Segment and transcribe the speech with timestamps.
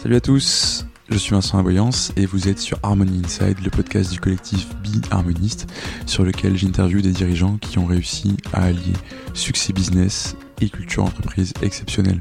[0.00, 4.12] Salut à tous, je suis Vincent Aboyance et vous êtes sur Harmony Inside, le podcast
[4.12, 5.66] du collectif Be Harmoniste,
[6.06, 8.92] sur lequel j'interviewe des dirigeants qui ont réussi à allier
[9.34, 12.20] succès business et culture entreprise exceptionnelle.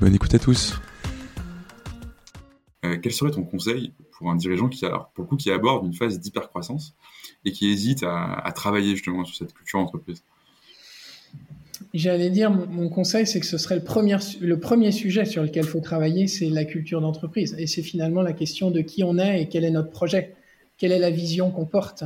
[0.00, 0.80] Bonne écoute à tous.
[2.84, 6.20] Euh, quel serait ton conseil pour un dirigeant qui, pour le qui aborde une phase
[6.20, 6.94] d'hypercroissance
[7.44, 10.22] et qui hésite à travailler justement sur cette culture entreprise?
[11.94, 15.64] J'allais dire, mon, conseil, c'est que ce serait le premier, le premier sujet sur lequel
[15.64, 17.54] il faut travailler, c'est la culture d'entreprise.
[17.58, 20.34] Et c'est finalement la question de qui on est et quel est notre projet,
[20.78, 22.04] quelle est la vision qu'on porte.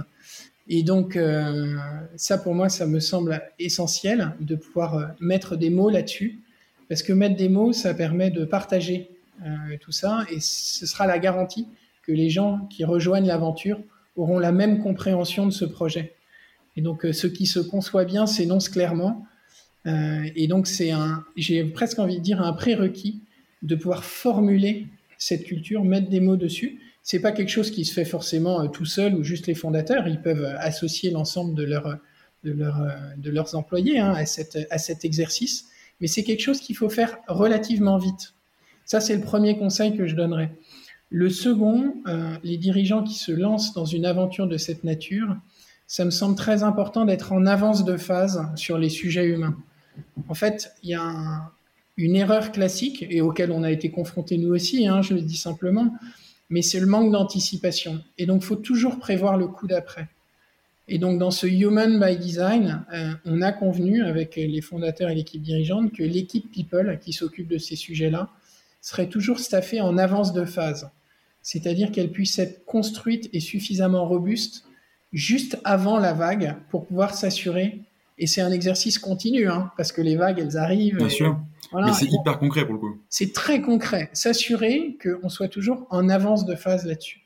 [0.68, 1.76] Et donc, euh,
[2.16, 6.40] ça, pour moi, ça me semble essentiel de pouvoir euh, mettre des mots là-dessus.
[6.88, 9.10] Parce que mettre des mots, ça permet de partager
[9.44, 10.24] euh, tout ça.
[10.30, 11.66] Et ce sera la garantie
[12.02, 13.80] que les gens qui rejoignent l'aventure
[14.16, 16.14] auront la même compréhension de ce projet.
[16.76, 19.26] Et donc, ce qui se conçoit bien s'énonce clairement
[19.84, 23.22] et donc, c'est un, j'ai presque envie de dire un prérequis
[23.62, 24.86] de pouvoir formuler
[25.18, 26.80] cette culture, mettre des mots dessus.
[27.02, 30.08] C'est pas quelque chose qui se fait forcément euh, tout seul ou juste les fondateurs.
[30.08, 31.98] Ils peuvent euh, associer l'ensemble de, leur,
[32.44, 35.66] de, leur, de leurs employés hein, à, cette, à cet exercice.
[36.00, 38.34] Mais c'est quelque chose qu'il faut faire relativement vite.
[38.84, 40.52] Ça, c'est le premier conseil que je donnerais.
[41.10, 41.94] Le second,
[42.42, 45.36] les dirigeants qui se lancent dans une aventure de cette nature,
[45.86, 49.56] ça me semble très important d'être en avance de phase sur les sujets humains.
[50.28, 51.50] En fait, il y a
[51.96, 55.36] une erreur classique et auquel on a été confronté nous aussi, hein, je le dis
[55.36, 55.94] simplement,
[56.48, 58.02] mais c'est le manque d'anticipation.
[58.18, 60.08] Et donc, il faut toujours prévoir le coup d'après.
[60.88, 65.14] Et donc, dans ce Human by Design, euh, on a convenu avec les fondateurs et
[65.14, 68.28] l'équipe dirigeante que l'équipe People qui s'occupe de ces sujets-là
[68.80, 70.90] serait toujours staffée en avance de phase.
[71.42, 74.64] C'est-à-dire qu'elle puisse être construite et suffisamment robuste
[75.12, 77.80] juste avant la vague pour pouvoir s'assurer
[78.20, 80.98] et c'est un exercice continu, hein, parce que les vagues, elles arrivent.
[80.98, 81.40] Bien sûr.
[81.72, 83.00] Mais c'est hyper concret pour le coup.
[83.08, 84.10] C'est très concret.
[84.12, 87.22] S'assurer qu'on soit toujours en avance de phase là-dessus.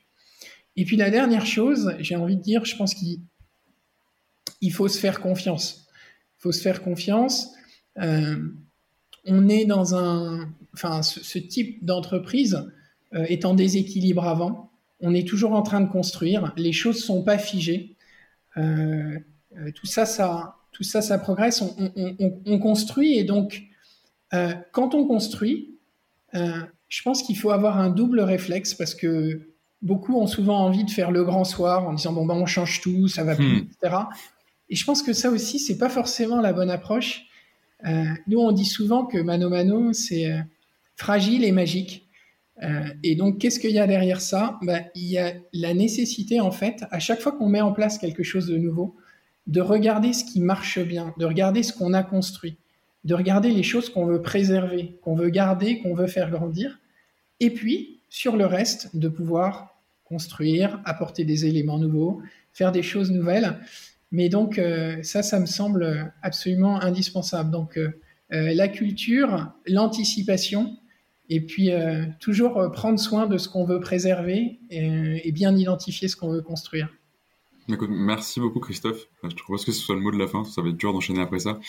[0.77, 3.19] Et puis la dernière chose, j'ai envie de dire, je pense qu'il
[4.71, 5.87] faut se faire confiance.
[6.39, 7.51] Il faut se faire confiance.
[7.99, 8.37] Euh,
[9.25, 12.71] on est dans un, enfin, ce, type d'entreprise
[13.13, 14.71] euh, est en déséquilibre avant.
[15.01, 16.53] On est toujours en train de construire.
[16.55, 17.95] Les choses sont pas figées.
[18.55, 19.19] Euh,
[19.73, 21.63] tout ça, ça, tout ça, ça progresse,
[22.45, 23.17] on, construit.
[23.17, 23.63] Et donc,
[24.33, 25.79] euh, quand on construit,
[26.33, 26.49] euh,
[26.89, 30.91] je pense qu'il faut avoir un double réflexe parce que beaucoup ont souvent envie de
[30.91, 33.67] faire le grand soir en disant bon ben on change tout, ça va plus, hmm.
[33.83, 33.95] etc.
[34.67, 37.23] Et je pense que ça aussi c'est pas forcément la bonne approche.
[37.85, 40.29] Euh, nous on dit souvent que mano mano c'est
[40.97, 42.05] fragile et magique.
[43.03, 44.59] et donc qu'est-ce qu'il y a derrière ça?
[44.61, 47.97] Ben, Il y a la nécessité en fait à chaque fois qu'on met en place
[47.97, 48.97] quelque chose de nouveau,
[49.47, 52.57] de regarder ce qui marche bien, de regarder ce qu'on a construit,
[53.03, 56.79] de regarder les choses qu'on veut préserver, qu'on veut garder, qu'on veut faire grandir,
[57.39, 59.75] et puis sur le reste, de pouvoir
[60.05, 62.21] construire, apporter des éléments nouveaux,
[62.53, 63.59] faire des choses nouvelles.
[64.11, 67.51] Mais donc euh, ça, ça me semble absolument indispensable.
[67.51, 67.89] Donc euh,
[68.31, 70.77] euh, la culture, l'anticipation,
[71.27, 71.71] et puis
[72.19, 76.87] toujours prendre soin de ce qu'on veut préserver et bien identifier ce qu'on veut construire
[77.89, 79.07] merci beaucoup Christophe.
[79.23, 81.21] Je trouve que ce soit le mot de la fin, ça va être dur d'enchaîner
[81.21, 81.59] après ça.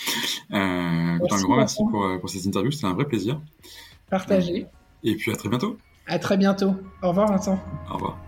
[0.53, 3.41] Euh, un grand merci pour, euh, pour cette interview, c'était un vrai plaisir.
[4.11, 4.67] Partagé.
[5.05, 5.77] Et puis à très bientôt.
[6.07, 6.75] À très bientôt.
[7.03, 7.59] Au revoir Vincent.
[7.91, 8.26] Au revoir.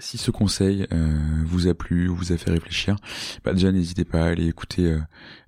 [0.00, 2.96] Si ce conseil euh, vous a plu ou vous a fait réfléchir,
[3.44, 4.98] bah déjà n'hésitez pas à aller écouter euh,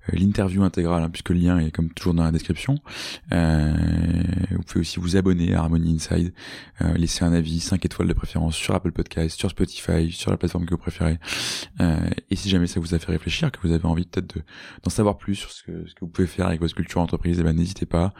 [0.09, 2.75] euh, l'interview intégrale, hein, puisque le lien est comme toujours dans la description.
[3.31, 3.73] Euh,
[4.51, 6.33] vous pouvez aussi vous abonner à Harmony Inside,
[6.81, 10.37] euh, laisser un avis 5 étoiles de préférence sur Apple Podcast, sur Spotify, sur la
[10.37, 11.19] plateforme que vous préférez.
[11.79, 14.37] Et si jamais ça vous a fait réfléchir, que vous avez envie peut-être
[14.83, 17.39] d'en savoir plus sur ce que, ce que vous pouvez faire avec votre culture entreprise,
[17.39, 18.13] eh ben, n'hésitez pas,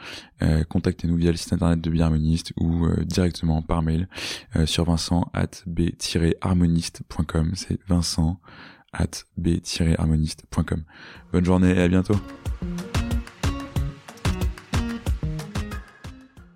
[0.68, 4.08] contactez-nous via le site internet de Biharmoniste ou directement par mail
[4.64, 7.52] sur vincent at b-harmoniste.com.
[7.54, 8.40] C'est Vincent
[8.92, 10.84] at b-harmoniste.com.
[11.32, 12.16] Bonne journée et à bientôt.